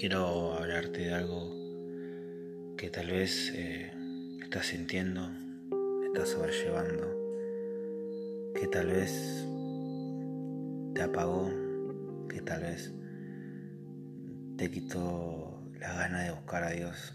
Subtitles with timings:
[0.00, 3.92] quiero hablarte de algo que tal vez eh,
[4.42, 5.28] estás sintiendo,
[6.06, 7.04] estás sobrellevando,
[8.54, 9.44] que tal vez
[10.94, 11.50] te apagó,
[12.30, 12.94] que tal vez
[14.56, 17.12] te quitó la gana de buscar a Dios,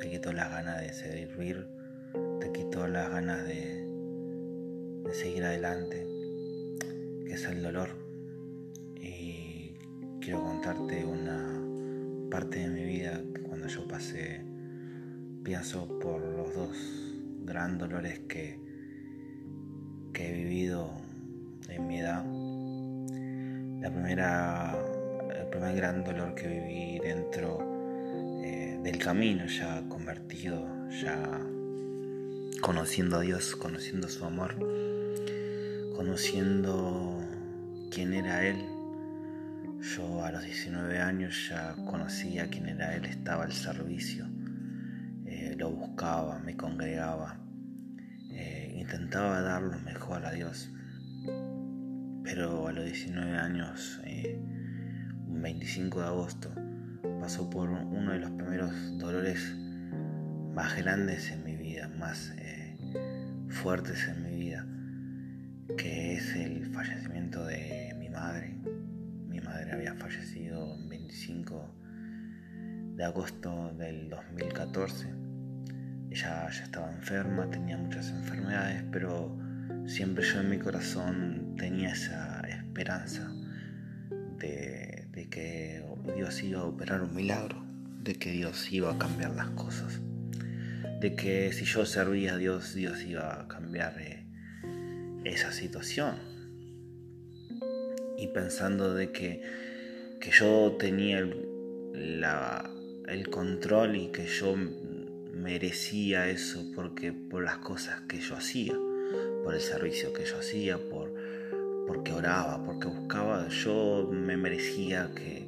[0.00, 1.68] te quitó las ganas de servir,
[2.40, 3.84] te quitó las ganas de,
[5.04, 6.02] de seguir adelante,
[7.26, 8.01] que es el dolor.
[10.22, 11.60] Quiero contarte una
[12.30, 14.44] parte de mi vida cuando yo pasé,
[15.42, 16.76] pienso por los dos
[17.44, 18.56] gran dolores que,
[20.12, 20.92] que he vivido
[21.68, 22.24] en mi edad.
[23.80, 24.78] La primera,
[25.40, 27.58] el primer gran dolor que viví dentro
[28.44, 30.64] eh, del camino, ya convertido,
[31.02, 31.40] ya
[32.60, 34.54] conociendo a Dios, conociendo su amor,
[35.96, 37.18] conociendo
[37.90, 38.71] quién era Él.
[39.82, 44.26] Yo a los 19 años ya conocía quién era Él, estaba al servicio,
[45.26, 47.40] eh, lo buscaba, me congregaba,
[48.30, 50.70] eh, intentaba dar lo mejor a Dios.
[52.22, 54.40] Pero a los 19 años, eh,
[55.26, 56.54] un 25 de agosto,
[57.18, 59.52] pasó por uno de los primeros dolores
[60.54, 62.32] más grandes en mi vida, más
[63.48, 64.64] fuertes en mi vida,
[65.76, 68.51] que es el fallecimiento de mi madre.
[69.72, 71.74] Había fallecido el 25
[72.96, 75.08] de agosto del 2014.
[76.10, 79.36] Ella ya estaba enferma, tenía muchas enfermedades, pero
[79.86, 83.32] siempre yo en mi corazón tenía esa esperanza
[84.38, 85.84] de, de que
[86.14, 87.64] Dios iba a operar un milagro,
[88.02, 90.00] de que Dios iba a cambiar las cosas
[91.02, 94.24] de que si yo servía a Dios, Dios iba a cambiar eh,
[95.24, 96.14] esa situación.
[98.22, 99.42] Y pensando de que,
[100.20, 102.24] que yo tenía el,
[103.08, 108.74] el control y que yo merecía eso porque por las cosas que yo hacía,
[109.42, 111.12] por el servicio que yo hacía, por
[111.86, 115.46] porque oraba, porque buscaba, yo me merecía que,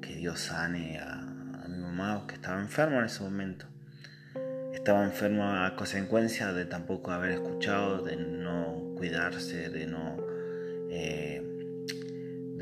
[0.00, 1.26] que Dios sane a,
[1.68, 3.66] mi mamá que estaba enferma en ese momento.
[4.72, 10.16] Estaba enfermo a consecuencia de tampoco haber escuchado, de no cuidarse, de no,
[10.90, 11.29] eh,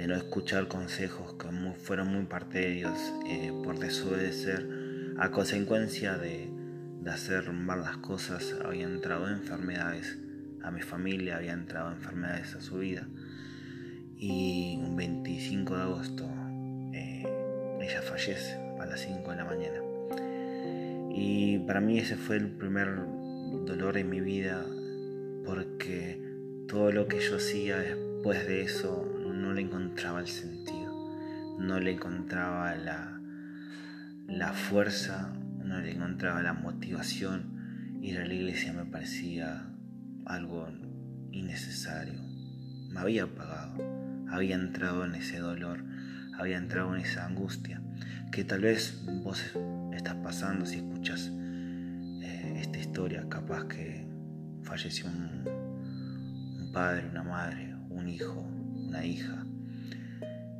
[0.09, 2.81] no escuchar consejos que fueron muy parte de
[3.27, 4.67] eh, por desobedecer,
[5.19, 6.49] a consecuencia de,
[7.03, 10.17] de hacer mal las cosas, había entrado enfermedades
[10.63, 13.07] a mi familia, había entrado enfermedades a su vida.
[14.17, 16.25] Y un 25 de agosto
[16.95, 17.27] eh,
[17.83, 19.79] ella fallece a las 5 de la mañana.
[21.15, 22.95] Y para mí ese fue el primer
[23.67, 24.65] dolor en mi vida
[25.45, 26.19] porque
[26.67, 31.93] todo lo que yo hacía después de eso no le encontraba el sentido, no le
[31.93, 33.21] encontraba la,
[34.26, 35.32] la fuerza,
[35.65, 37.56] no le encontraba la motivación.
[38.03, 39.69] Ir a la iglesia me parecía
[40.26, 40.69] algo
[41.32, 42.21] innecesario.
[42.91, 43.82] Me había apagado,
[44.31, 45.84] había entrado en ese dolor,
[46.38, 47.81] había entrado en esa angustia
[48.31, 49.43] que tal vez vos
[49.93, 51.31] estás pasando si escuchas
[52.22, 53.26] eh, esta historia.
[53.28, 54.06] Capaz que
[54.62, 58.47] falleció un, padre, una madre, un hijo,
[58.88, 59.44] una hija.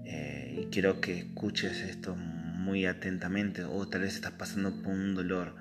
[0.05, 5.15] Eh, y quiero que escuches esto muy atentamente o tal vez estás pasando por un
[5.15, 5.57] dolor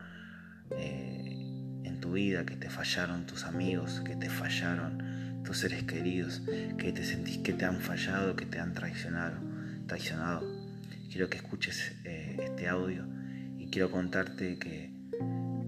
[0.77, 6.41] eh, en tu vida, que te fallaron tus amigos, que te fallaron tus seres queridos,
[6.77, 9.37] que te sentís que te han fallado, que te han traicionado.
[9.87, 10.57] traicionado
[11.09, 13.05] quiero que escuches eh, este audio
[13.57, 14.91] y quiero contarte que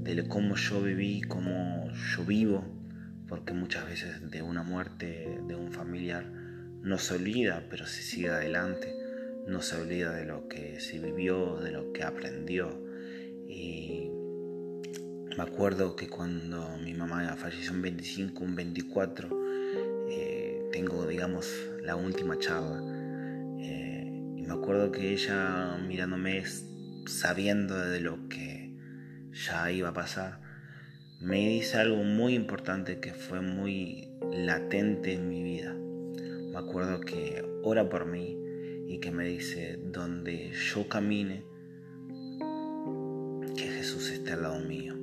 [0.03, 2.65] de cómo yo viví, cómo yo vivo,
[3.27, 6.25] porque muchas veces de una muerte de un familiar
[6.81, 8.95] no se olvida, pero se sigue adelante,
[9.47, 12.69] no se olvida de lo que se vivió, de lo que aprendió.
[13.47, 14.09] Y
[15.37, 19.29] me acuerdo que cuando mi mamá falleció un 25, un 24,
[20.09, 21.51] eh, tengo, digamos,
[21.83, 22.81] la última charla
[24.49, 26.43] me acuerdo que ella mirándome,
[27.05, 28.73] sabiendo de lo que
[29.31, 30.41] ya iba a pasar,
[31.21, 35.75] me dice algo muy importante que fue muy latente en mi vida.
[36.59, 38.37] Me acuerdo que ora por mí
[38.85, 41.45] y que me dice, donde yo camine,
[43.55, 44.93] que Jesús esté al lado mío.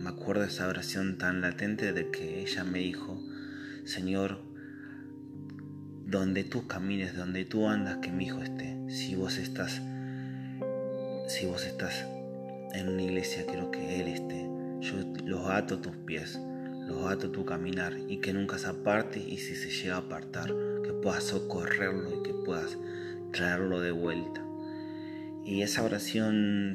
[0.00, 3.22] Me acuerdo esa oración tan latente de que ella me dijo,
[3.84, 4.38] Señor,
[6.06, 8.78] donde tú camines, donde tú andas, que mi hijo esté.
[8.88, 9.82] Si vos estás,
[11.28, 12.06] si vos estás
[12.72, 14.48] en una iglesia, quiero que Él esté.
[14.80, 14.94] Yo
[15.26, 16.40] los ato tus pies,
[16.90, 20.52] los tu caminar y que nunca se aparte y si se llega a apartar,
[20.84, 22.76] que puedas socorrerlo y que puedas
[23.32, 24.42] traerlo de vuelta.
[25.44, 26.74] Y esa oración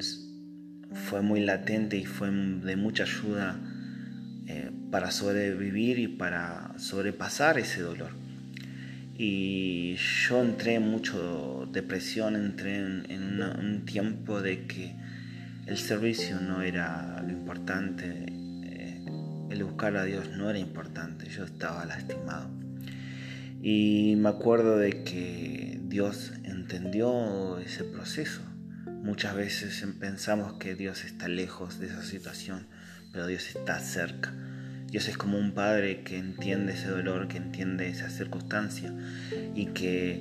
[0.92, 3.60] fue muy latente y fue de mucha ayuda
[4.46, 8.10] eh, para sobrevivir y para sobrepasar ese dolor.
[9.18, 14.94] Y yo entré en mucho depresión, entré en, un tiempo de que
[15.66, 18.26] el servicio no era lo importante,
[19.50, 22.50] el buscar a Dios no era importante, yo estaba lastimado.
[23.62, 28.42] Y me acuerdo de que Dios entendió ese proceso.
[28.86, 32.66] Muchas veces pensamos que Dios está lejos de esa situación,
[33.12, 34.32] pero Dios está cerca.
[34.88, 38.92] Dios es como un padre que entiende ese dolor, que entiende esa circunstancia
[39.54, 40.20] y que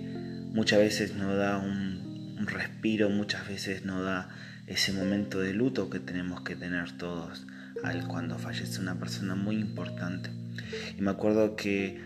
[0.53, 4.29] muchas veces nos da un, un respiro, muchas veces nos da
[4.67, 7.45] ese momento de luto que tenemos que tener todos
[7.83, 10.29] al cuando fallece una persona muy importante.
[10.97, 11.99] Y me acuerdo que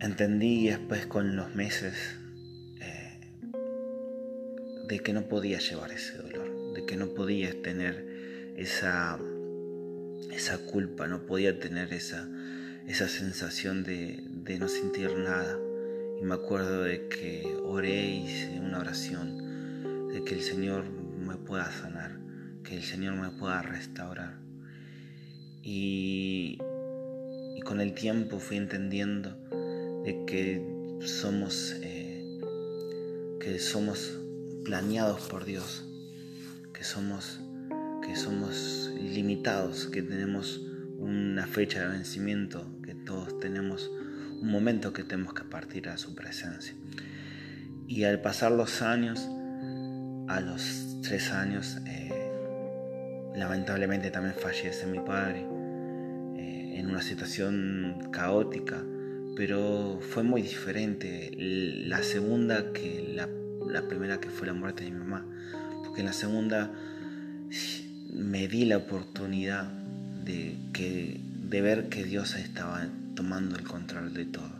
[0.00, 1.94] entendí después con los meses
[2.80, 3.20] eh,
[4.88, 9.18] de que no podía llevar ese dolor, de que no podía tener esa,
[10.32, 12.28] esa culpa, no podía tener esa,
[12.86, 15.58] esa sensación de, de no sentir nada.
[16.20, 21.36] Y me acuerdo de que oré y hice una oración, de que el Señor me
[21.36, 22.18] pueda sanar,
[22.62, 24.43] que el Señor me pueda restaurar.
[25.64, 26.58] Y,
[27.64, 29.34] con el tiempo fui entendiendo
[30.04, 30.62] de que
[31.00, 32.38] somos, eh,
[33.40, 34.18] que somos
[34.66, 35.86] planeados por Dios,
[36.74, 37.40] que somos,
[38.06, 40.60] que somos limitados, que tenemos
[40.98, 43.90] una fecha de vencimiento, que todos tenemos
[44.42, 46.74] un momento que tenemos que partir a su presencia.
[47.88, 49.26] Y al pasar los años,
[50.28, 55.53] a los tres años, eh, lamentablemente también fallece mi padre
[56.84, 58.82] en una situación caótica,
[59.36, 63.28] pero fue muy diferente la segunda que la,
[63.66, 65.24] la, primera que fue la muerte de mi mamá,
[65.84, 66.70] porque en la segunda
[68.12, 69.64] me di la oportunidad
[70.24, 74.52] de, que, de ver que Dios estaba tomando el control de todo.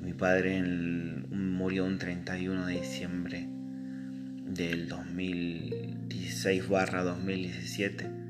[0.00, 3.48] Mi padre murió un 31 de diciembre
[4.46, 8.23] del 2016 barra 2017.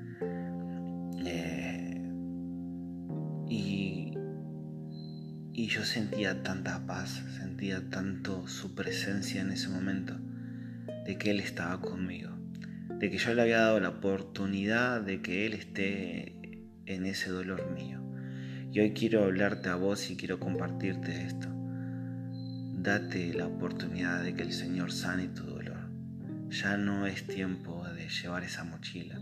[5.85, 10.17] Sentía tanta paz, sentía tanto su presencia en ese momento,
[11.07, 12.31] de que Él estaba conmigo,
[12.99, 17.71] de que yo le había dado la oportunidad de que Él esté en ese dolor
[17.73, 18.01] mío.
[18.73, 21.49] Y hoy quiero hablarte a vos y quiero compartirte esto.
[22.83, 25.65] Date la oportunidad de que el Señor sane tu dolor
[26.55, 29.19] ya no es tiempo de llevar esa mochila.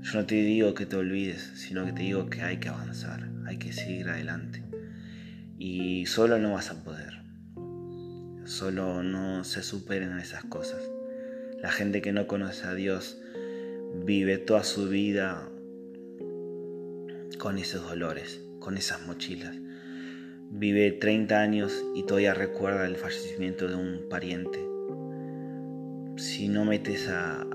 [0.00, 3.28] Yo no te digo que te olvides, sino que te digo que hay que avanzar,
[3.46, 4.62] hay que seguir adelante.
[5.60, 7.22] Y solo no vas a poder.
[8.46, 10.82] Solo no se superen esas cosas.
[11.62, 13.20] La gente que no conoce a Dios
[14.04, 15.48] vive toda su vida
[17.38, 19.54] con esos dolores, con esas mochilas.
[20.50, 24.70] Vive 30 años y todavía recuerda el fallecimiento de un pariente
[26.20, 27.46] si no metes a,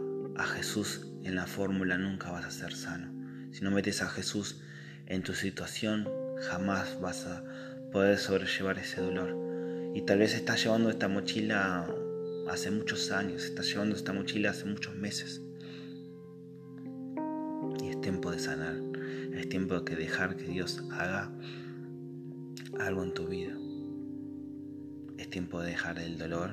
[0.56, 3.12] Jesús en la fórmula nunca vas a ser sano.
[3.52, 4.60] Si no metes a Jesús
[5.06, 6.10] en tu situación,
[6.50, 7.44] jamás vas a
[7.96, 9.38] poder sobrellevar ese dolor.
[9.96, 11.88] Y tal vez estás llevando esta mochila
[12.50, 15.42] hace muchos años, estás llevando esta mochila hace muchos meses.
[17.82, 18.76] Y es tiempo de sanar,
[19.34, 21.32] es tiempo de dejar que Dios haga
[22.82, 23.56] algo en tu vida.
[25.18, 26.52] Es tiempo de dejar el dolor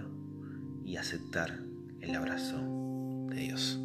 [0.84, 1.58] y aceptar
[2.02, 2.60] el abrazo
[3.30, 3.80] de Dios.